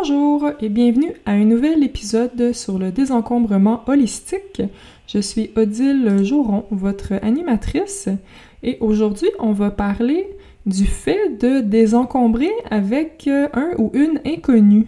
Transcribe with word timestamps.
Bonjour 0.00 0.50
et 0.60 0.68
bienvenue 0.68 1.12
à 1.26 1.32
un 1.32 1.44
nouvel 1.44 1.82
épisode 1.82 2.52
sur 2.52 2.78
le 2.78 2.92
désencombrement 2.92 3.82
holistique. 3.88 4.62
Je 5.08 5.18
suis 5.18 5.50
Odile 5.56 6.22
Jouron, 6.22 6.66
votre 6.70 7.14
animatrice, 7.22 8.08
et 8.62 8.76
aujourd'hui 8.80 9.28
on 9.40 9.52
va 9.52 9.70
parler 9.70 10.28
du 10.66 10.84
fait 10.84 11.36
de 11.40 11.60
désencombrer 11.60 12.50
avec 12.70 13.28
un 13.28 13.70
ou 13.78 13.90
une 13.94 14.20
inconnue. 14.24 14.86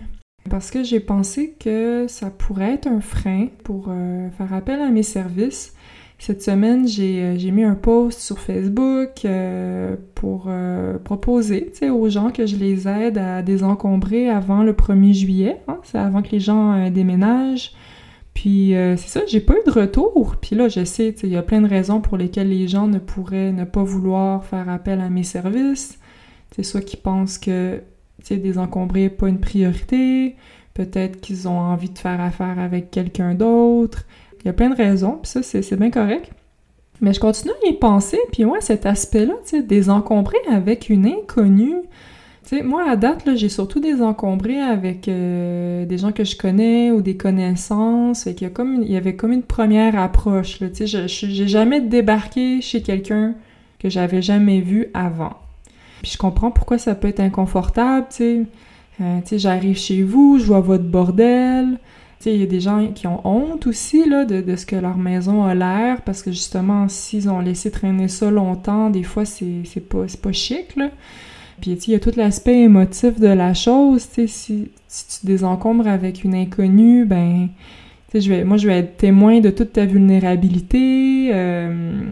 Parce 0.48 0.70
que 0.70 0.84
j'ai 0.84 1.00
pensé 1.00 1.56
que 1.58 2.06
ça 2.08 2.30
pourrait 2.30 2.74
être 2.74 2.86
un 2.86 3.00
frein 3.00 3.48
pour 3.64 3.86
euh, 3.88 4.28
faire 4.30 4.54
appel 4.54 4.80
à 4.80 4.90
mes 4.90 5.02
services 5.02 5.74
cette 6.20 6.42
semaine, 6.42 6.84
euh, 6.84 7.34
j'ai 7.38 7.50
mis 7.50 7.64
un 7.64 7.74
post 7.74 8.20
sur 8.20 8.38
Facebook 8.38 9.24
euh, 9.24 9.96
pour 10.14 10.48
euh, 10.48 10.98
proposer 10.98 11.72
aux 11.90 12.10
gens 12.10 12.30
que 12.30 12.44
je 12.44 12.56
les 12.56 12.86
aide 12.86 13.16
à 13.16 13.40
désencombrer 13.40 14.28
avant 14.28 14.62
le 14.62 14.74
1er 14.74 15.14
juillet. 15.14 15.62
Hein, 15.66 15.78
c'est 15.82 15.96
avant 15.96 16.20
que 16.20 16.28
les 16.32 16.40
gens 16.40 16.90
déménagent. 16.90 17.72
Puis 18.34 18.74
c'est 18.96 19.08
ça, 19.08 19.20
j'ai 19.26 19.40
pas 19.40 19.54
eu 19.54 19.64
de 19.66 19.70
retour. 19.70 20.36
Puis 20.36 20.54
là, 20.54 20.68
je 20.68 20.84
sais, 20.84 21.14
il 21.22 21.30
y 21.30 21.36
a 21.36 21.42
plein 21.42 21.62
de 21.62 21.68
raisons 21.68 22.02
pour 22.02 22.18
lesquelles 22.18 22.50
les 22.50 22.68
gens 22.68 22.86
ne 22.86 22.98
pourraient 22.98 23.52
ne 23.52 23.64
pas 23.64 23.82
vouloir 23.82 24.44
faire 24.44 24.68
appel 24.68 25.00
à 25.00 25.08
mes 25.08 25.24
services. 25.24 25.98
C'est 26.54 26.62
soit 26.62 26.82
qu'ils 26.82 27.00
pensent 27.00 27.38
que 27.38 27.80
désencombrer 28.30 29.02
n'est 29.04 29.10
pas 29.10 29.28
une 29.28 29.40
priorité, 29.40 30.36
peut-être 30.74 31.20
qu'ils 31.20 31.48
ont 31.48 31.58
envie 31.58 31.90
de 31.90 31.98
faire 31.98 32.20
affaire 32.20 32.58
avec 32.58 32.90
quelqu'un 32.90 33.34
d'autre. 33.34 34.04
Il 34.44 34.46
y 34.46 34.50
a 34.50 34.52
plein 34.52 34.70
de 34.70 34.76
raisons, 34.76 35.18
puis 35.22 35.30
ça, 35.30 35.42
c'est 35.42 35.76
bien 35.76 35.90
correct. 35.90 36.30
Mais 37.00 37.14
je 37.14 37.20
continue 37.20 37.52
à 37.64 37.68
y 37.68 37.72
penser, 37.74 38.18
puis 38.32 38.44
ouais, 38.44 38.60
cet 38.60 38.84
aspect-là, 38.84 39.34
tu 39.44 39.56
sais, 39.56 39.62
désencombrer 39.62 40.38
avec 40.50 40.90
une 40.90 41.06
inconnue. 41.06 41.76
Tu 42.46 42.56
sais, 42.56 42.62
moi, 42.62 42.84
à 42.88 42.96
date, 42.96 43.24
là, 43.26 43.34
j'ai 43.34 43.48
surtout 43.48 43.80
désencombré 43.80 44.60
avec 44.60 45.08
euh, 45.08 45.86
des 45.86 45.98
gens 45.98 46.12
que 46.12 46.24
je 46.24 46.36
connais 46.36 46.90
ou 46.90 47.00
des 47.00 47.16
connaissances. 47.16 48.24
Fait 48.24 48.34
qu'il 48.34 48.46
y, 48.46 48.50
a 48.50 48.52
comme 48.52 48.82
il 48.82 48.90
y 48.90 48.96
avait 48.96 49.16
comme 49.16 49.32
une 49.32 49.42
première 49.42 49.98
approche, 49.98 50.60
là. 50.60 50.68
Tu 50.68 50.86
sais, 50.86 51.08
j'ai 51.08 51.48
jamais 51.48 51.80
débarqué 51.80 52.60
chez 52.60 52.82
quelqu'un 52.82 53.34
que 53.78 53.88
j'avais 53.88 54.20
jamais 54.20 54.60
vu 54.60 54.88
avant. 54.92 55.34
Puis 56.02 56.12
je 56.12 56.18
comprends 56.18 56.50
pourquoi 56.50 56.78
ça 56.78 56.94
peut 56.94 57.08
être 57.08 57.20
inconfortable, 57.20 58.06
tu 58.10 58.16
sais. 58.16 58.42
Euh, 59.00 59.20
tu 59.20 59.28
sais, 59.28 59.38
j'arrive 59.38 59.78
chez 59.78 60.02
vous, 60.02 60.38
je 60.38 60.44
vois 60.44 60.60
votre 60.60 60.84
bordel, 60.84 61.78
il 62.26 62.36
y 62.36 62.42
a 62.42 62.46
des 62.46 62.60
gens 62.60 62.88
qui 62.94 63.06
ont 63.06 63.26
honte 63.26 63.66
aussi 63.66 64.08
là, 64.08 64.24
de, 64.24 64.56
ce 64.56 64.66
que 64.66 64.76
leur 64.76 64.98
maison 64.98 65.44
a 65.44 65.54
l'air, 65.54 66.02
parce 66.02 66.22
que 66.22 66.30
justement, 66.30 66.88
s'ils 66.88 67.30
ont 67.30 67.40
laissé 67.40 67.70
traîner 67.70 68.08
ça 68.08 68.30
longtemps, 68.30 68.90
des 68.90 69.02
fois, 69.02 69.24
c'est 69.24 69.88
pas, 69.88 70.04
pas 70.22 70.32
chic, 70.32 70.76
là. 70.76 70.90
Puis, 71.60 71.72
il 71.72 71.92
y 71.92 71.94
a 71.94 72.00
tout 72.00 72.12
l'aspect 72.16 72.60
émotif 72.60 73.20
de 73.20 73.26
la 73.26 73.52
chose, 73.52 74.06
si, 74.12 74.28
si 74.28 74.68
tu 74.88 75.26
désencombres 75.26 75.88
avec 75.88 76.24
une 76.24 76.34
inconnue, 76.34 77.04
ben, 77.04 77.48
je 78.14 78.28
vais, 78.28 78.44
moi, 78.44 78.56
je 78.56 78.66
vais 78.66 78.78
être 78.78 78.96
témoin 78.96 79.40
de 79.40 79.50
toute 79.50 79.74
ta 79.74 79.84
vulnérabilité, 79.84 81.30
euh, 81.32 82.02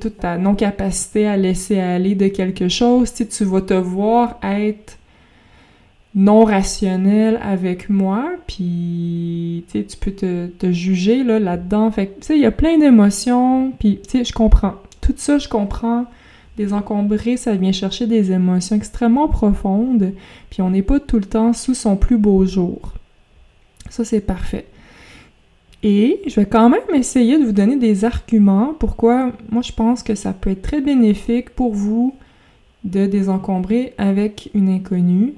toute 0.00 0.18
ta 0.18 0.38
non-capacité 0.38 1.26
à 1.26 1.36
laisser 1.36 1.78
aller 1.78 2.14
de 2.14 2.28
quelque 2.28 2.68
chose, 2.68 3.12
tu 3.12 3.44
vas 3.44 3.60
te 3.60 3.74
voir 3.74 4.38
être 4.42 4.98
non 6.16 6.44
rationnel 6.44 7.38
avec 7.42 7.90
moi, 7.90 8.24
puis 8.46 9.64
tu 9.70 9.84
peux 10.00 10.12
te, 10.12 10.72
juger 10.72 11.22
là, 11.22 11.38
là-dedans. 11.38 11.90
Fait 11.90 12.06
tu 12.06 12.26
sais, 12.26 12.36
il 12.36 12.40
y 12.40 12.46
a 12.46 12.50
plein 12.50 12.78
d'émotions, 12.78 13.72
puis 13.78 14.00
je 14.12 14.32
comprends. 14.32 14.76
Tout 15.02 15.14
ça, 15.16 15.36
je 15.38 15.48
comprends. 15.48 16.06
Désencombrer, 16.56 17.36
ça 17.36 17.54
vient 17.54 17.70
chercher 17.70 18.06
des 18.06 18.32
émotions 18.32 18.76
extrêmement 18.76 19.28
profondes, 19.28 20.14
puis 20.48 20.62
on 20.62 20.70
n'est 20.70 20.82
pas 20.82 20.98
tout 20.98 21.18
le 21.18 21.26
temps 21.26 21.52
sous 21.52 21.74
son 21.74 21.96
plus 21.96 22.16
beau 22.16 22.46
jour. 22.46 22.94
Ça, 23.90 24.06
c'est 24.06 24.22
parfait. 24.22 24.64
Et 25.82 26.22
je 26.26 26.40
vais 26.40 26.46
quand 26.46 26.70
même 26.70 26.80
essayer 26.94 27.38
de 27.38 27.44
vous 27.44 27.52
donner 27.52 27.76
des 27.76 28.06
arguments 28.06 28.74
pourquoi 28.78 29.32
moi 29.50 29.62
je 29.62 29.72
pense 29.72 30.02
que 30.02 30.14
ça 30.14 30.32
peut 30.32 30.50
être 30.50 30.62
très 30.62 30.80
bénéfique 30.80 31.50
pour 31.50 31.74
vous 31.74 32.14
de 32.84 33.06
désencombrer 33.06 33.92
avec 33.98 34.50
une 34.54 34.70
inconnue. 34.70 35.34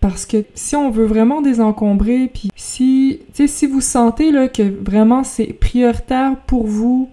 Parce 0.00 0.24
que 0.24 0.44
si 0.54 0.76
on 0.76 0.90
veut 0.90 1.04
vraiment 1.04 1.42
désencombrer, 1.42 2.30
puis 2.32 2.50
si, 2.56 3.20
si 3.34 3.66
vous 3.66 3.82
sentez 3.82 4.32
là, 4.32 4.48
que 4.48 4.62
vraiment 4.62 5.24
c'est 5.24 5.52
prioritaire 5.52 6.36
pour 6.46 6.66
vous 6.66 7.10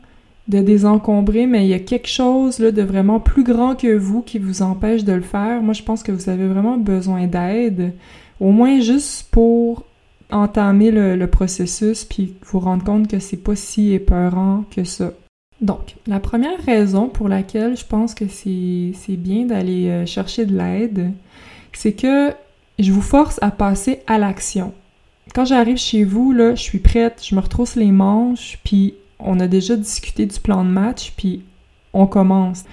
de 0.47 0.61
désencombrer, 0.61 1.45
mais 1.45 1.65
il 1.65 1.69
y 1.69 1.73
a 1.73 1.79
quelque 1.79 2.07
chose 2.07 2.59
là, 2.59 2.71
de 2.71 2.81
vraiment 2.81 3.19
plus 3.19 3.43
grand 3.43 3.75
que 3.75 3.93
vous 3.93 4.21
qui 4.21 4.39
vous 4.39 4.61
empêche 4.61 5.03
de 5.03 5.11
le 5.11 5.21
faire, 5.21 5.61
moi 5.61 5.73
je 5.73 5.83
pense 5.83 6.03
que 6.03 6.13
vous 6.13 6.29
avez 6.29 6.47
vraiment 6.47 6.77
besoin 6.77 7.27
d'aide, 7.27 7.93
au 8.39 8.51
moins 8.51 8.79
juste 8.79 9.27
pour 9.31 9.83
entamer 10.31 10.91
le, 10.91 11.27
processus 11.27 12.05
puis 12.05 12.35
vous 12.43 12.59
rendre 12.59 12.83
compte 12.83 13.07
que 13.07 13.19
c'est 13.19 13.37
pas 13.37 13.55
si 13.55 13.93
épeurant 13.93 14.63
que 14.71 14.83
ça. 14.85 15.11
Donc, 15.59 15.95
la 16.05 16.19
première 16.19 16.59
raison 16.65 17.09
pour 17.09 17.27
laquelle 17.27 17.75
je 17.75 17.85
pense 17.85 18.13
que 18.13 18.25
c'est 18.27 19.17
bien 19.17 19.45
d'aller 19.45 19.89
euh, 19.89 20.05
chercher 20.05 20.45
de 20.45 20.55
l'aide, 20.55 21.11
c'est 21.73 21.93
que 21.93 22.31
je 22.79 22.91
vous 22.91 23.01
force 23.01 23.39
à 23.41 23.51
passer 23.51 24.01
à 24.07 24.17
l'action. 24.17 24.73
Quand 25.33 25.45
j'arrive 25.45 25.77
chez 25.77 26.03
vous, 26.03 26.31
là, 26.31 26.55
je 26.55 26.61
suis 26.61 26.79
prête, 26.79 27.21
je 27.27 27.35
me 27.35 27.41
retrousse 27.41 27.75
les 27.75 27.91
manches, 27.91 28.59
puis 28.63 28.95
on 29.19 29.39
a 29.39 29.47
déjà 29.47 29.75
discuté 29.75 30.25
du 30.25 30.39
plan 30.39 30.63
de 30.63 30.69
match, 30.69 31.13
puis 31.17 31.43
on 31.93 32.07
commence. 32.07 32.65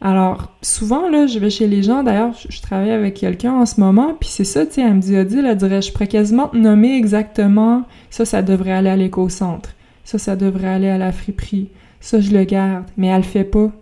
Alors, 0.00 0.52
souvent, 0.62 1.08
là, 1.08 1.26
je 1.26 1.38
vais 1.38 1.50
chez 1.50 1.66
les 1.66 1.82
gens, 1.82 2.04
d'ailleurs, 2.04 2.34
je, 2.48 2.60
travaille 2.60 2.92
avec 2.92 3.14
quelqu'un 3.14 3.52
en 3.52 3.66
ce 3.66 3.80
moment, 3.80 4.14
puis 4.18 4.28
c'est 4.28 4.44
ça, 4.44 4.64
tu 4.64 4.74
sais, 4.74 4.82
elle 4.82 4.94
me 4.94 5.00
dit, 5.00 5.16
Odile, 5.16 5.46
elle 5.46 5.56
dirait, 5.56 5.82
je 5.82 5.92
pourrais 5.92 6.06
quasiment 6.06 6.50
nommer 6.52 6.96
exactement, 6.96 7.82
ça, 8.10 8.24
ça 8.24 8.42
devrait 8.42 8.72
aller 8.72 8.90
à 8.90 8.96
l'éco-centre, 8.96 9.74
ça, 10.04 10.18
ça 10.18 10.36
devrait 10.36 10.68
aller 10.68 10.88
à 10.88 10.98
la 10.98 11.10
friperie, 11.10 11.68
ça, 12.00 12.20
je 12.20 12.30
le 12.30 12.44
garde, 12.44 12.84
mais 12.96 13.08
elle 13.08 13.18
le 13.18 13.22
fait 13.24 13.44
pas. 13.44 13.72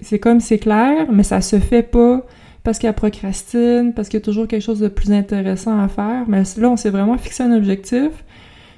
C'est 0.00 0.20
comme, 0.20 0.40
c'est 0.40 0.58
clair, 0.58 1.06
mais 1.10 1.24
ça 1.24 1.40
se 1.40 1.58
fait 1.58 1.82
pas, 1.82 2.24
parce 2.64 2.78
qu'elle 2.78 2.94
procrastine, 2.94 3.92
parce 3.94 4.08
qu'il 4.08 4.18
y 4.18 4.22
a 4.22 4.24
toujours 4.24 4.48
quelque 4.48 4.62
chose 4.62 4.80
de 4.80 4.88
plus 4.88 5.12
intéressant 5.12 5.78
à 5.78 5.86
faire. 5.86 6.24
Mais 6.26 6.42
là, 6.56 6.70
on 6.70 6.76
s'est 6.76 6.90
vraiment 6.90 7.18
fixé 7.18 7.42
un 7.42 7.52
objectif. 7.52 8.24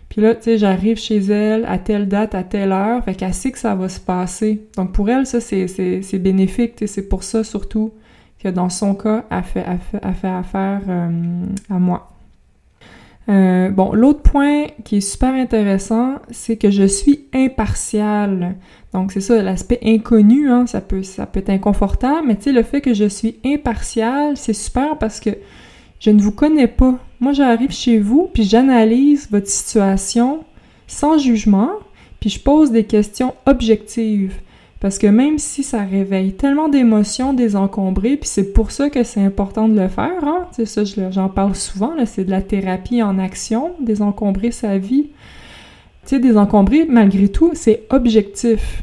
Puis 0.09 0.21
là, 0.21 0.35
tu 0.35 0.43
sais, 0.43 0.59
j'arrive 0.59 0.99
chez 0.99 1.19
elle 1.19 1.65
à 1.67 1.79
telle 1.79 2.09
date, 2.09 2.35
à 2.35 2.43
telle 2.43 2.73
heure, 2.73 3.05
fait 3.05 3.15
qu'elle 3.15 3.35
sait 3.35 3.53
que 3.53 3.59
ça 3.59 3.75
va 3.75 3.89
se 3.89 4.01
passer. 4.01 4.67
Donc 4.77 4.93
pour 4.93 5.09
elle, 5.09 5.27
ça, 5.27 5.41
c'est 5.41 6.19
bénéfique, 6.19 6.75
c'est 6.87 7.09
pour 7.09 7.23
ça 7.23 7.45
surtout 7.45 7.93
que 8.43 8.49
dans 8.49 8.69
son 8.69 8.95
cas, 8.95 9.25
elle 9.31 9.43
fait, 9.43 9.65
elle 9.67 10.15
fait, 10.15 10.29
affaire 10.29 10.81
euh, 10.89 11.45
à 11.71 11.79
moi. 11.79 12.16
Euh, 13.29 13.71
bon, 13.71 13.93
l'autre 13.93 14.23
point 14.23 14.67
qui 14.85 14.99
est 14.99 15.01
super 15.01 15.35
intéressant, 15.35 16.17
c'est 16.31 16.57
que 16.57 16.71
je 16.71 16.85
suis 16.85 17.27
impartiale. 17.35 18.57
Donc 18.93 19.13
c'est 19.13 19.21
ça, 19.21 19.43
l'aspect 19.43 19.81
inconnu, 19.85 20.51
hein, 20.51 20.67
ça, 20.67 20.81
peut, 20.81 21.03
ça 21.03 21.27
peut 21.27 21.41
être 21.41 21.51
inconfortable, 21.51 22.27
mais 22.27 22.37
tu 22.37 22.45
sais, 22.45 22.53
le 22.53 22.63
fait 22.63 22.81
que 22.81 22.95
je 22.95 23.05
suis 23.05 23.37
impartiale, 23.45 24.37
c'est 24.37 24.53
super 24.53 24.97
parce 24.99 25.19
que 25.19 25.31
je 25.99 26.11
ne 26.11 26.21
vous 26.21 26.33
connais 26.33 26.69
pas. 26.69 26.99
Moi, 27.21 27.33
j'arrive 27.33 27.73
chez 27.73 27.99
vous, 27.99 28.31
puis 28.33 28.45
j'analyse 28.45 29.29
votre 29.31 29.49
situation 29.49 30.45
sans 30.87 31.19
jugement, 31.19 31.71
puis 32.21 32.31
je 32.31 32.41
pose 32.41 32.71
des 32.71 32.85
questions 32.85 33.35
objectives. 33.47 34.35
Parce 34.81 34.99
que 34.99 35.07
même 35.07 35.39
si 35.39 35.63
ça 35.63 35.83
réveille 35.83 36.35
tellement 36.35 36.69
d'émotions 36.69 37.33
désencombrées, 37.33 38.17
puis 38.17 38.29
c'est 38.29 38.53
pour 38.53 38.71
ça 38.71 38.91
que 38.91 39.05
c'est 39.05 39.23
important 39.23 39.69
de 39.69 39.81
le 39.81 39.89
faire, 39.89 40.23
hein, 40.23 40.49
sais, 40.53 40.67
ça, 40.67 40.83
j'en 41.11 41.29
parle 41.29 41.55
souvent, 41.55 41.93
c'est 42.05 42.25
de 42.25 42.31
la 42.31 42.43
thérapie 42.43 43.03
en 43.03 43.19
action, 43.19 43.73
désencombrer 43.81 44.51
sa 44.51 44.77
vie. 44.77 45.07
Tu 46.03 46.11
sais, 46.11 46.19
désencombrer, 46.21 46.85
malgré 46.89 47.29
tout, 47.29 47.53
c'est 47.55 47.85
objectif. 47.91 48.83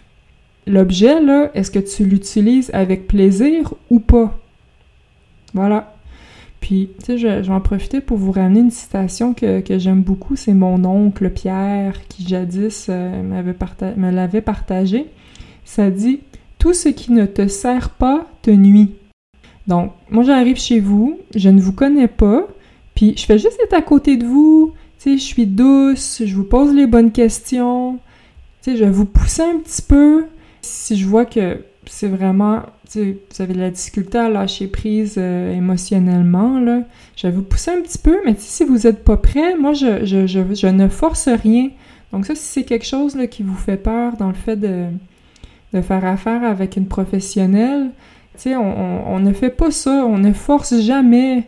L'objet, 0.66 1.22
là, 1.22 1.52
est-ce 1.54 1.70
que 1.70 1.80
tu 1.80 2.06
l'utilises 2.06 2.72
avec 2.74 3.08
plaisir 3.08 3.74
ou 3.90 4.00
pas? 4.00 4.38
Voilà. 5.54 5.94
Puis, 6.60 6.90
tu 7.00 7.06
sais, 7.06 7.18
je, 7.18 7.28
vais 7.28 7.50
en 7.50 7.62
profiter 7.62 8.02
pour 8.02 8.18
vous 8.18 8.32
ramener 8.32 8.62
une 8.62 8.72
citation 8.72 9.34
que, 9.34 9.62
j'aime 9.78 10.02
beaucoup. 10.02 10.36
C'est 10.36 10.54
mon 10.54 10.84
oncle 10.86 11.30
Pierre 11.30 12.08
qui 12.08 12.28
jadis 12.28 12.88
euh, 12.90 13.22
me 13.22 14.12
l'avait 14.12 14.42
partagé. 14.42 15.08
Ça 15.66 15.90
dit 15.90 16.22
Tout 16.60 16.74
ce 16.74 16.90
qui 16.90 17.12
ne 17.12 17.26
te 17.26 17.48
sert 17.48 17.90
pas 17.92 18.28
te 18.42 18.52
nuit. 18.52 18.92
Donc, 19.68 19.94
moi, 20.10 20.24
j'arrive 20.24 20.58
chez 20.58 20.80
vous, 20.80 21.20
je 21.36 21.50
ne 21.50 21.62
vous 21.62 21.72
connais 21.74 22.08
pas, 22.08 22.48
puis 22.96 23.16
je 23.18 23.26
fais 23.26 23.38
juste 23.38 23.60
être 23.64 23.74
à 23.74 23.82
côté 23.82 24.18
de 24.18 24.26
vous, 24.26 24.74
tu 25.00 25.12
sais, 25.12 25.18
je 25.18 25.24
suis 25.24 25.46
douce, 25.46 26.22
je 26.26 26.36
vous 26.36 26.44
pose 26.44 26.74
les 26.74 26.86
bonnes 26.86 27.12
questions, 27.12 28.00
tu 28.62 28.72
sais, 28.72 28.78
je 28.78 28.84
vais 28.84 28.92
vous 28.92 29.06
pousser 29.06 29.42
un 29.42 29.60
petit 29.60 29.82
peu. 29.82 30.26
Si 30.62 30.98
je 30.98 31.08
vois 31.08 31.26
que 31.26 31.60
c'est 31.86 32.08
vraiment, 32.08 32.62
tu 32.86 32.92
sais, 32.92 33.18
vous 33.30 33.42
avez 33.42 33.54
de 33.54 33.60
la 33.60 33.70
difficulté 33.70 34.18
à 34.18 34.30
lâcher 34.30 34.68
prise 34.68 35.16
euh, 35.18 35.54
émotionnellement, 35.54 36.60
là, 36.60 36.82
je 37.16 37.28
vais 37.28 37.34
vous 37.34 37.42
pousser 37.42 37.72
un 37.72 37.82
petit 37.82 37.98
peu, 37.98 38.20
mais 38.26 38.36
si 38.38 38.64
vous 38.66 38.80
n'êtes 38.80 39.04
pas 39.04 39.18
prêt, 39.18 39.56
moi, 39.58 39.74
je, 39.74 40.68
ne 40.68 40.88
force 40.90 41.30
rien. 41.30 41.70
Donc 42.12 42.26
ça, 42.26 42.36
si 42.36 42.44
c'est 42.44 42.64
quelque 42.64 42.86
chose 42.86 43.18
qui 43.32 43.44
vous 43.44 43.56
fait 43.56 43.78
peur 43.78 44.18
dans 44.18 44.28
le 44.28 44.36
fait 44.36 44.56
de, 44.56 44.86
de 45.74 45.82
faire 45.82 46.06
affaire 46.06 46.44
avec 46.44 46.78
une 46.78 46.88
professionnelle, 46.88 47.90
tu 48.36 48.50
sais, 48.50 48.56
on, 48.56 49.20
ne 49.20 49.32
fait 49.32 49.52
pas 49.52 49.72
ça, 49.72 50.06
on 50.08 50.18
ne 50.18 50.34
force 50.34 50.80
jamais. 50.82 51.44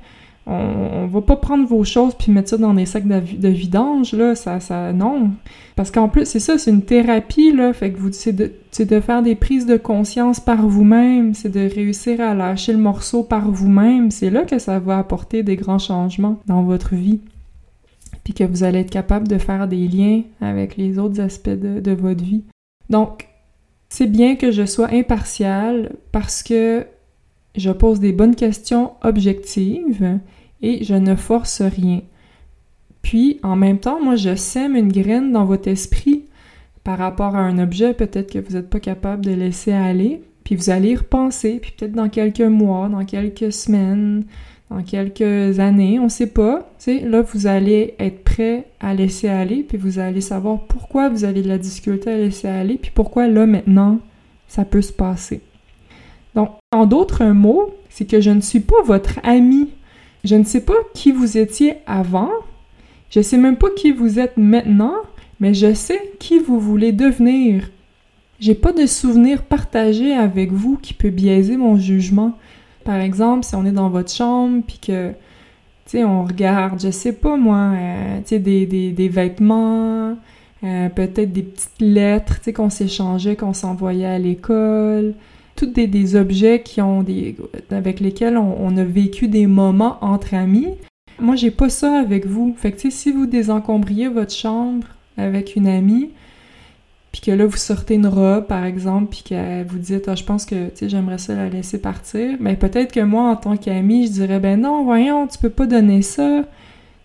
On, 0.48 1.08
va 1.08 1.22
pas 1.22 1.36
prendre 1.36 1.68
vos 1.68 1.84
choses 1.84 2.14
puis 2.14 2.32
mettre 2.32 2.50
ça 2.50 2.58
dans 2.58 2.76
des 2.76 2.86
sacs 2.86 3.08
de, 3.08 3.48
vidange, 3.48 4.14
là, 4.14 4.36
ça, 4.36 4.60
ça, 4.60 4.94
non. 4.94 5.32
Parce 5.76 5.90
qu'en 5.90 6.10
plus, 6.10 6.26
c'est 6.26 6.40
ça, 6.40 6.60
c'est 6.60 6.70
une 6.70 6.84
thérapie, 6.84 7.52
là, 7.52 7.74
fait 7.74 7.92
que 7.92 7.98
vous, 7.98 8.12
c'est 8.12 8.34
de, 8.34 9.00
faire 9.00 9.24
des 9.24 9.34
prises 9.34 9.66
de 9.66 9.78
conscience 9.78 10.40
par 10.40 10.68
vous-même, 10.68 11.34
c'est 11.34 11.50
de 11.50 11.68
réussir 11.74 12.22
à 12.22 12.36
lâcher 12.36 12.74
le 12.74 12.78
morceau 12.78 13.24
par 13.24 13.50
vous-même, 13.50 14.12
c'est 14.12 14.30
là 14.30 14.44
que 14.44 14.60
ça 14.60 14.78
va 14.78 15.00
apporter 15.00 15.42
des 15.42 15.56
grands 15.56 15.80
changements 15.80 16.40
dans 16.46 16.62
votre 16.62 16.94
vie. 16.94 17.22
Puis 18.24 18.34
que 18.34 18.44
vous 18.44 18.64
allez 18.64 18.80
être 18.80 18.92
capable 18.92 19.28
de 19.28 19.40
faire 19.40 19.68
des 19.68 19.88
liens 19.88 20.22
avec 20.42 20.78
les 20.78 21.00
autres 21.00 21.22
aspects 21.22 21.50
de 21.50 21.92
votre 21.92 22.24
vie. 22.24 22.44
Donc, 22.90 23.28
c'est 23.96 24.08
bien 24.08 24.36
que 24.36 24.52
je 24.52 24.66
sois 24.66 24.90
impartiale 24.92 25.96
parce 26.12 26.44
que 26.44 26.86
je 27.56 27.72
pose 27.72 28.02
des 28.02 28.12
bonnes 28.12 28.36
questions 28.36 28.92
objectives 29.02 30.20
et 30.62 30.84
je 30.84 30.96
ne 30.96 31.16
force 31.16 31.62
rien. 31.62 32.02
Puis, 33.02 33.40
en 33.42 33.56
même 33.56 33.80
temps, 33.80 34.04
moi, 34.04 34.18
je 34.18 34.36
sème 34.36 34.76
une 34.76 34.92
graine 34.92 35.32
dans 35.32 35.46
votre 35.46 35.70
esprit 35.70 36.26
par 36.84 36.98
rapport 36.98 37.38
à 37.38 37.40
un 37.40 37.58
objet 37.58 37.94
peut-être 37.94 38.34
que 38.34 38.40
vous 38.40 38.56
n'êtes 38.56 38.70
pas 38.70 38.82
capable 38.82 39.24
de 39.24 39.32
laisser 39.32 39.72
aller, 39.72 40.24
puis 40.46 40.56
vous 40.56 40.70
allez 40.70 40.92
y 40.92 40.96
repenser, 40.96 41.60
puis 41.60 41.74
peut-être 41.76 41.92
dans 41.92 42.08
quelques 42.08 42.40
mois, 42.40 42.88
dans 42.88 43.04
quelques 43.04 43.52
semaines, 43.52 44.24
dans 44.70 44.84
quelques 44.84 45.60
années, 45.60 46.00
on 46.00 46.06
ne 46.06 46.10
sait 46.10 46.28
pas. 46.28 46.72
Tu 46.78 47.00
sais, 47.00 47.00
là, 47.00 47.22
vous 47.22 47.48
allez 47.48 47.96
être 48.00 48.24
prêt 48.24 48.68
à 48.80 48.94
laisser 48.94 49.28
aller, 49.28 49.64
puis 49.64 49.78
vous 49.78 49.98
allez 49.98 50.22
savoir 50.22 50.60
pourquoi 50.68 51.10
vous 51.10 51.26
avez 51.26 51.42
de 51.42 51.48
la 51.48 51.58
difficulté 51.58 52.12
à 52.12 52.18
laisser 52.18 52.48
aller, 52.48 52.78
puis 52.78 52.92
pourquoi 52.94 53.28
là, 53.28 53.48
maintenant, 53.48 54.00
ça 54.48 54.66
peut 54.66 54.84
se 54.84 54.94
passer. 54.94 55.42
Donc, 56.36 56.52
en 56.72 56.86
d'autres 56.86 57.26
mots, 57.26 57.74
c'est 57.90 58.06
que 58.06 58.22
je 58.22 58.30
ne 58.30 58.42
suis 58.42 58.60
pas 58.60 58.84
votre 58.86 59.20
ami. 59.24 59.70
Je 60.24 60.36
ne 60.36 60.44
sais 60.44 60.62
pas 60.62 60.76
qui 60.94 61.12
vous 61.12 61.40
étiez 61.40 61.78
avant. 61.88 62.32
Je 63.10 63.20
ne 63.20 63.24
sais 63.24 63.38
même 63.38 63.58
pas 63.58 63.70
qui 63.76 63.92
vous 63.92 64.20
êtes 64.20 64.38
maintenant, 64.38 64.96
mais 65.40 65.56
je 65.56 65.74
sais 65.74 66.14
qui 66.20 66.38
vous 66.38 66.60
voulez 66.60 66.92
devenir. 66.92 67.70
J'ai 68.40 68.56
pas 68.56 68.74
de 68.74 68.86
souvenir 68.86 69.44
partagé 69.44 70.14
avec 70.14 70.52
vous 70.52 70.78
qui 70.78 70.94
peut 70.94 71.10
biaiser 71.10 71.58
mon 71.58 71.78
jugement. 71.78 72.38
Par 72.84 72.98
exemple, 72.98 73.46
si 73.46 73.56
on 73.56 73.66
est 73.66 73.72
dans 73.72 73.90
votre 73.90 74.12
chambre 74.12 74.64
puis 74.66 74.80
que 74.80 75.12
tu 75.86 75.92
sais, 75.92 76.04
on 76.04 76.24
regarde, 76.24 76.82
je 76.82 76.90
sais 76.90 77.14
pas 77.14 77.38
moi, 77.38 77.72
euh, 77.74 78.18
tu 78.22 78.30
sais, 78.30 78.40
des, 78.40 79.10
vêtements, 79.10 80.18
euh, 80.64 80.90
peut-être 80.90 81.32
des 81.32 81.44
petites 81.44 81.80
lettres, 81.80 82.40
tu 82.40 82.46
sais, 82.46 82.54
qu'on 82.54 82.72
s'échangeait, 82.72 83.36
qu'on 83.36 83.54
s'envoyait 83.54 84.08
à 84.08 84.18
l'école, 84.18 85.14
toutes 85.56 85.74
des, 85.74 86.16
objets 86.16 86.62
qui 86.64 86.82
ont 86.82 87.06
avec 87.70 88.00
lesquels 88.00 88.38
on, 88.38 88.78
a 88.78 88.84
vécu 88.84 89.28
des 89.28 89.46
moments 89.46 89.98
entre 90.02 90.34
amis. 90.34 90.70
Moi, 91.20 91.36
j'ai 91.36 91.52
pas 91.52 91.70
ça 91.70 92.00
avec 92.00 92.26
vous. 92.26 92.56
Fait 92.58 92.72
que, 92.72 92.90
si 92.90 93.12
vous 93.12 93.28
désencombriez 93.28 94.10
votre 94.10 94.34
chambre 94.34 94.88
avec 95.18 95.56
une 95.56 95.68
amie, 95.68 96.10
puis 97.16 97.22
que 97.22 97.32
là, 97.32 97.46
vous 97.46 97.56
sortez 97.56 97.94
une 97.94 98.08
robe, 98.08 98.46
par 98.46 98.66
exemple, 98.66 99.08
puis 99.10 99.24
que 99.30 99.64
vous 99.64 99.78
dites, 99.78 100.10
ah, 100.10 100.16
je 100.16 100.26
pense 100.26 100.44
que, 100.44 100.68
tu 100.68 100.72
sais, 100.76 100.90
j'aimerais 100.90 101.18
ça 101.18 101.34
la 101.34 101.48
laisser 101.48 101.80
partir, 101.80 102.36
mais 102.42 102.58
peut-être 102.58 102.92
que 102.92 103.00
moi, 103.00 103.30
en 103.30 103.38
tant 103.38 103.56
qu'amie, 103.56 104.08
je 104.08 104.12
dirais, 104.12 104.42
ben 104.42 104.60
non, 104.60 104.84
voyons, 104.84 105.26
tu 105.26 105.38
peux 105.38 105.50
pas 105.50 105.66
donner 105.66 106.02
ça. 106.02 106.42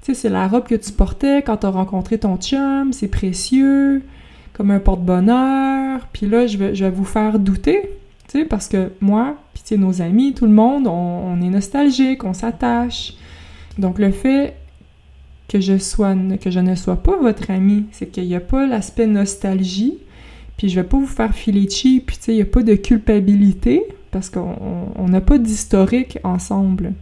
Tu 0.02 0.06
sais, 0.06 0.14
c'est 0.14 0.28
la 0.28 0.48
robe 0.48 0.66
que 0.66 0.74
tu 0.74 0.90
portais 0.90 1.42
quand 1.42 1.58
t'as 1.58 1.70
rencontré 1.70 2.18
ton 2.18 2.38
chum, 2.38 2.92
c'est 2.92 3.06
précieux, 3.06 4.02
comme 4.52 4.72
un 4.72 4.80
porte-bonheur, 4.80 6.00
puis 6.12 6.26
là, 6.26 6.48
je 6.48 6.58
vais, 6.58 6.74
je 6.74 6.86
vais 6.86 6.90
vous 6.90 7.04
faire 7.04 7.38
douter, 7.38 7.88
parce 8.48 8.66
que 8.66 8.90
moi, 9.00 9.36
puis 9.54 9.78
nos 9.78 10.02
amis, 10.02 10.34
tout 10.34 10.46
le 10.46 10.52
monde, 10.52 10.88
on, 10.88 11.40
est 11.40 11.50
nostalgique, 11.50 12.24
on 12.24 12.34
s'attache. 12.34 13.14
Donc 13.78 14.00
le 14.00 14.10
fait 14.10 14.56
que 15.50 15.60
je 15.60 15.72
que 16.36 16.50
je 16.50 16.60
ne 16.60 16.76
sois 16.76 17.02
pas 17.02 17.16
votre 17.16 17.50
ami, 17.50 17.86
c'est 17.90 18.06
qu'il 18.06 18.26
n'y 18.26 18.36
a 18.36 18.40
pas 18.40 18.68
l'aspect 18.68 19.08
nostalgie, 19.08 19.98
puis 20.56 20.68
je 20.68 20.76
vais 20.76 20.86
pas 20.86 20.96
vous 20.96 21.08
faire 21.08 21.34
filer 21.34 21.68
cheap, 21.68 22.06
puis 22.06 22.16
tu 22.18 22.22
sais, 22.22 22.32
il 22.32 22.36
n'y 22.36 22.42
a 22.42 22.46
pas 22.46 22.62
de 22.62 22.76
culpabilité, 22.76 23.82
parce 24.12 24.30
qu'on 24.30 25.08
n'a 25.08 25.20
pas 25.20 25.38
d'historique 25.38 26.18
ensemble. 26.22 26.92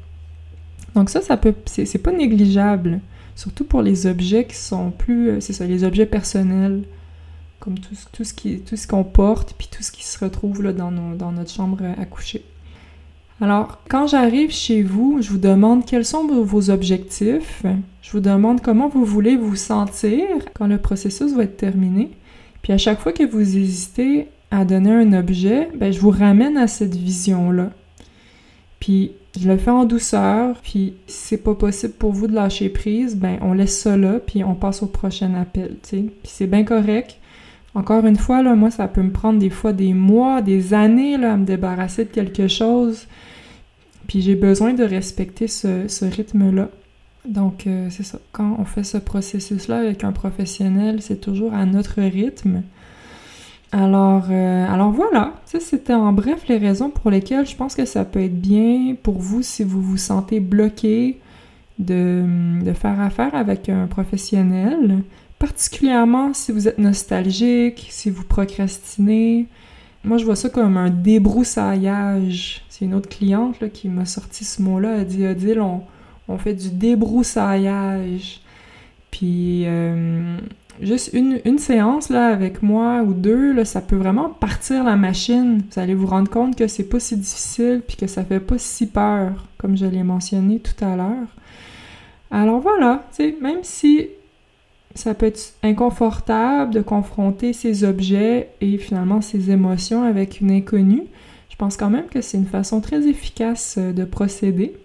Donc 0.95 1.11
ça, 1.11 1.21
ça 1.21 1.37
peut, 1.37 1.55
c'est 1.67 1.99
pas 1.99 2.11
négligeable, 2.11 3.01
surtout 3.37 3.65
pour 3.65 3.83
les 3.83 4.07
objets 4.07 4.47
qui 4.47 4.57
sont 4.57 4.93
plus, 4.93 5.29
euh, 5.29 5.41
c'est 5.41 5.53
ça, 5.53 5.67
les 5.67 5.85
objets 5.85 6.07
personnels 6.07 6.85
comme 7.61 7.79
tout, 7.79 8.25
ce 8.25 8.33
qui 8.33 8.61
tout 8.61 8.77
qu'on 8.89 9.05
porte 9.05 9.55
puis 9.59 9.69
tout 9.71 9.83
ce 9.83 9.93
qui 9.93 10.07
se 10.07 10.25
retrouve 10.25 10.63
dans 10.73 10.91
notre 10.91 11.51
chambre 11.51 11.83
à 11.99 12.05
coucher. 12.07 12.45
Alors, 13.41 13.79
quand 13.89 14.09
j'arrive 14.09 14.51
chez 14.51 14.83
vous, 14.83 15.19
je 15.21 15.31
vous 15.31 15.39
demande 15.39 15.85
quels 15.85 16.05
sont 16.05 16.27
vos 16.27 16.71
objectifs, 16.71 17.63
je 18.03 18.11
vous 18.11 18.21
demande 18.21 18.61
comment 18.61 18.89
vous 18.89 19.05
voulez 19.05 19.37
vous 19.37 19.55
sentir 19.55 20.27
quand 20.55 20.67
le 20.67 20.79
processus 20.79 21.33
va 21.35 21.45
être 21.45 21.57
terminé. 21.57 22.11
Puis 22.63 22.73
à 22.73 22.79
chaque 22.79 22.99
fois 22.99 23.13
que 23.13 23.23
vous 23.23 23.57
hésitez 23.57 24.27
à 24.51 24.65
donner 24.65 24.91
un 24.91 25.13
objet, 25.13 25.69
ben, 25.75 25.93
je 25.93 26.01
vous 26.01 26.11
ramène 26.11 26.57
à 26.57 26.67
cette 26.67 26.97
vision-là. 26.97 27.71
Puis 28.81 29.13
je 29.39 29.49
le 29.49 29.57
fais 29.57 29.71
en 29.71 29.85
douceur, 29.85 30.57
puis 30.63 30.95
si 31.07 31.29
c'est 31.29 31.43
pas 31.43 31.55
possible 31.55 31.93
pour 31.93 32.13
vous 32.13 32.27
de 32.27 32.35
lâcher 32.35 32.69
prise, 32.69 33.17
ben 33.17 33.39
on 33.43 33.53
laisse 33.53 33.79
ça 33.79 33.97
là, 33.97 34.19
puis 34.19 34.43
on 34.43 34.55
passe 34.55 34.83
au 34.83 34.87
prochain 34.87 35.35
appel, 35.35 35.77
tu 35.83 35.89
sais. 35.89 35.97
Puis 36.23 36.33
c'est 36.33 36.47
bien 36.47 36.65
correct. 36.65 37.18
Encore 37.79 38.05
une 38.07 38.17
fois, 38.17 38.43
là, 38.43 38.57
moi, 38.57 38.73
ça 38.73 38.89
peut 38.89 39.03
me 39.03 39.13
prendre 39.13 39.39
des 39.39 39.51
fois 39.51 39.73
des 39.73 39.95
mois, 39.95 40.43
des 40.43 40.75
années 40.75 41.17
là, 41.17 41.35
à 41.35 41.37
me 41.37 41.45
débarrasser 41.45 42.07
de 42.07 42.11
quelque 42.11 42.49
chose. 42.49 43.07
Puis 44.09 44.21
j'ai 44.21 44.35
besoin 44.35 44.75
de 44.75 44.83
respecter 44.83 45.47
ce, 45.47 46.05
rythme-là. 46.05 46.71
Donc, 47.25 47.69
euh, 47.69 47.87
c'est 47.91 48.03
ça. 48.03 48.19
Quand 48.33 48.57
on 48.59 48.65
fait 48.65 48.83
ce 48.83 48.99
processus-là 48.99 49.79
avec 49.79 50.03
un 50.03 50.11
professionnel, 50.11 51.03
c'est 51.03 51.21
toujours 51.21 51.55
à 51.55 51.67
notre 51.67 52.03
rythme. 52.03 52.63
Alors, 53.71 54.25
euh, 54.29 54.67
alors 54.69 54.91
voilà, 54.91 55.35
ça 55.45 55.61
c'était 55.61 55.95
en 55.95 56.13
bref 56.13 56.49
les 56.49 56.57
raisons 56.57 56.91
pour 56.91 57.13
lesquelles 57.13 57.47
je 57.47 57.55
pense 57.55 57.77
que 57.77 57.85
ça 57.85 58.05
peut 58.05 58.23
être 58.23 58.41
bien 58.41 58.97
pour 59.01 59.19
vous 59.19 59.43
si 59.43 59.63
vous 59.63 59.83
vous 59.83 59.99
sentez 59.99 60.41
bloqué 60.41 61.21
de 61.79 62.25
faire 62.75 63.01
affaire 63.01 63.35
avec 63.37 63.69
un 63.69 63.87
professionnel 63.87 65.03
particulièrement 65.39 66.35
si 66.35 66.53
vous 66.53 66.69
êtes 66.69 66.79
nostalgique, 66.79 67.89
si 67.91 68.11
vous 68.11 68.25
procrastinez. 68.25 69.47
Moi, 70.05 70.19
je 70.19 70.25
vois 70.25 70.37
ça 70.37 70.49
comme 70.49 70.77
un 70.77 70.91
débroussaillage. 70.91 72.65
C'est 72.69 72.85
une 72.85 72.95
autre 72.95 73.09
cliente 73.09 73.73
qui 73.73 73.89
m'a 73.89 74.05
sorti 74.05 74.45
ce 74.45 74.63
mot-là. 74.63 74.99
Elle 74.99 75.07
dit 75.07 75.27
Odile, 75.27 75.61
on, 75.61 75.83
on 76.29 76.39
fait 76.39 76.55
du 76.55 76.71
débroussaillage. 76.71 78.41
Puis, 79.11 79.65
euh, 79.67 80.37
juste 80.81 81.11
une, 81.13 81.41
une, 81.45 81.59
séance 81.59 82.11
là, 82.11 82.29
avec 82.29 82.63
moi 82.63 83.03
ou 83.03 83.15
deux, 83.15 83.53
là, 83.53 83.65
ça 83.65 83.81
peut 83.81 83.97
vraiment 83.97 84.29
partir 84.29 84.85
la 84.85 84.97
machine. 84.97 85.63
Vous 85.71 85.81
allez 85.81 85.95
vous 85.95 86.07
rendre 86.07 86.31
compte 86.31 86.57
que 86.57 86.69
c'est 86.69 86.89
pas 86.89 87.01
si 87.01 87.17
difficile 87.17 87.83
puis 87.87 87.97
que 87.97 88.07
ça 88.07 88.25
fait 88.25 88.41
pas 88.41 88.59
si 88.59 88.87
peur, 88.87 89.47
comme 89.57 89.77
je 89.77 89.87
l'ai 89.87 90.03
mentionné 90.03 90.61
tout 90.61 90.85
à 90.85 90.97
l'heure. 90.97 91.29
Alors 92.31 92.61
voilà, 92.61 93.05
même 93.41 93.61
si 93.63 94.09
ça 94.95 95.15
peut 95.15 95.27
être 95.27 95.55
inconfortable 95.63 96.75
de 96.75 96.81
confronter 96.81 97.53
ces 97.53 97.85
objets 97.85 98.51
et 98.61 98.79
finalement 98.79 99.21
ces 99.21 99.51
émotions 99.51 100.03
avec 100.03 100.41
une 100.41 100.51
inconnue. 100.51 101.05
Je 101.51 101.57
pense 101.57 101.77
quand 101.77 101.91
même 101.91 102.07
que 102.07 102.21
c'est 102.21 102.39
une 102.39 102.47
façon 102.47 102.81
très 102.81 103.09
efficace 103.09 103.77
euh, 103.79 103.93
de 103.93 104.05
procéder. 104.05 104.77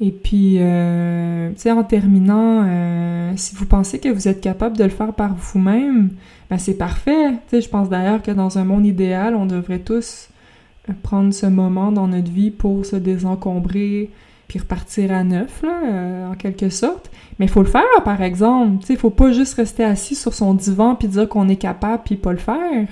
Et 0.00 0.12
puis, 0.12 0.56
euh, 0.60 1.50
tu 1.50 1.58
sais, 1.58 1.72
en 1.72 1.82
terminant, 1.82 2.62
euh, 2.64 3.32
si 3.36 3.54
vous 3.56 3.66
pensez 3.66 3.98
que 3.98 4.08
vous 4.08 4.28
êtes 4.28 4.40
capable 4.40 4.76
de 4.76 4.84
le 4.84 4.90
faire 4.90 5.12
par 5.12 5.34
vous-même, 5.34 6.10
ben 6.50 6.58
c'est 6.58 6.78
parfait. 6.78 7.32
Tu 7.32 7.38
sais, 7.50 7.60
je 7.60 7.68
pense 7.68 7.88
d'ailleurs 7.88 8.22
que 8.22 8.30
dans 8.30 8.58
un 8.58 8.64
monde 8.64 8.86
idéal, 8.86 9.34
on 9.34 9.44
devrait 9.44 9.80
tous 9.80 10.28
prendre 11.02 11.34
ce 11.34 11.46
moment 11.46 11.92
dans 11.92 12.06
notre 12.06 12.30
vie 12.30 12.50
pour 12.50 12.86
se 12.86 12.96
désencombrer, 12.96 14.10
puis 14.48 14.58
repartir 14.58 15.12
à 15.12 15.22
neuf, 15.24 15.62
là, 15.62 16.30
en 16.30 16.34
quelque 16.34 16.70
sorte. 16.70 17.10
Mais 17.38 17.46
il 17.46 17.50
faut 17.50 17.62
le 17.62 17.68
faire, 17.68 17.82
par 18.04 18.22
exemple. 18.22 18.84
Il 18.88 18.96
faut 18.96 19.10
pas 19.10 19.30
juste 19.30 19.54
rester 19.54 19.84
assis 19.84 20.14
sur 20.14 20.34
son 20.34 20.54
divan 20.54 20.94
puis 20.96 21.06
dire 21.06 21.28
qu'on 21.28 21.48
est 21.48 21.56
capable 21.56 22.02
puis 22.04 22.16
pas 22.16 22.32
le 22.32 22.38
faire. 22.38 22.88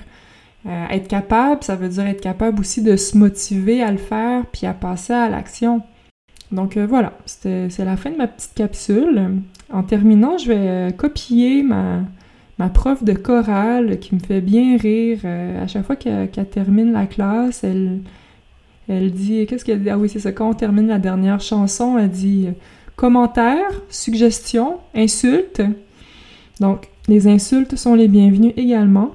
Euh, 0.69 0.87
être 0.91 1.07
capable, 1.07 1.63
ça 1.63 1.77
veut 1.77 1.89
dire 1.89 2.07
être 2.07 2.21
capable 2.21 2.59
aussi 2.61 2.83
de 2.83 2.97
se 2.97 3.17
motiver 3.17 3.83
à 3.83 3.93
le 3.93 3.99
faire 3.99 4.45
puis 4.47 4.67
à 4.67 4.73
passer 4.73 5.13
à 5.13 5.29
l'action. 5.29 5.83
Donc 6.51 6.77
euh, 6.77 6.87
voilà, 6.87 7.13
c'est 7.25 7.79
la 7.79 7.97
fin 7.97 8.11
de 8.11 8.17
ma 8.17 8.27
petite 8.27 8.55
capsule. 8.55 9.43
En 9.73 9.83
terminant, 9.83 10.39
je 10.39 10.49
vais 10.49 10.57
euh, 10.59 10.91
copier 10.91 11.63
ma, 11.63 12.01
ma 12.59 12.69
prof 12.69 13.05
de 13.05 13.13
chorale 13.13 13.99
qui 14.01 14.15
me 14.17 14.21
fait 14.21 14.41
bien 14.41 14.77
rire. 14.77 15.21
à 15.25 15.67
chaque 15.69 15.85
fois 15.85 15.97
qu'elle 15.97 16.29
termine 16.51 16.93
la 16.93 17.07
classe, 17.07 17.63
elle, 17.63 18.01
elle 18.89 19.13
dit... 19.13 19.47
Qu'est-ce 19.47 19.65
qu'elle 19.65 19.83
dit? 19.83 19.91
Ah 19.91 19.99
oui, 19.99 20.09
c'est 20.09 20.21
ça. 20.21 20.33
Quand 20.33 20.51
on 20.51 20.55
termine 20.55 20.89
la 20.89 20.99
dernière 20.99 21.41
chanson, 21.41 21.99
elle 21.99 22.11
dit 22.11 22.49
commentaires, 22.97 23.83
suggestions, 23.89 24.79
insultes. 24.95 25.63
Donc, 26.61 26.89
les 27.09 27.27
insultes 27.29 27.77
sont 27.77 27.95
les 27.95 28.09
bienvenues 28.09 28.53
également. 28.57 29.13